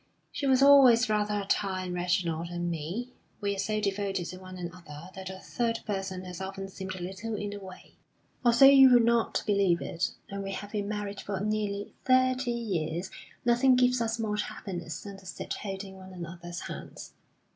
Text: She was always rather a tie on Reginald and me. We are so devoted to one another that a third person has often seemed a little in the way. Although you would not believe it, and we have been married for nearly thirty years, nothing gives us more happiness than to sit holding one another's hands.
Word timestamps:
She 0.31 0.47
was 0.47 0.63
always 0.63 1.11
rather 1.11 1.39
a 1.39 1.45
tie 1.45 1.83
on 1.83 1.93
Reginald 1.93 2.47
and 2.49 2.71
me. 2.71 3.13
We 3.39 3.53
are 3.55 3.59
so 3.59 3.79
devoted 3.79 4.25
to 4.29 4.39
one 4.39 4.57
another 4.57 5.09
that 5.13 5.29
a 5.29 5.37
third 5.37 5.81
person 5.85 6.23
has 6.23 6.41
often 6.41 6.69
seemed 6.69 6.95
a 6.95 7.03
little 7.03 7.35
in 7.35 7.51
the 7.51 7.59
way. 7.59 7.97
Although 8.43 8.65
you 8.65 8.89
would 8.93 9.05
not 9.05 9.43
believe 9.45 9.79
it, 9.79 10.09
and 10.31 10.41
we 10.41 10.53
have 10.53 10.71
been 10.71 10.87
married 10.89 11.21
for 11.21 11.39
nearly 11.39 11.93
thirty 12.03 12.49
years, 12.49 13.11
nothing 13.45 13.75
gives 13.75 14.01
us 14.01 14.17
more 14.17 14.37
happiness 14.37 15.03
than 15.03 15.17
to 15.17 15.25
sit 15.27 15.53
holding 15.53 15.97
one 15.97 16.13
another's 16.13 16.61
hands. 16.61 17.13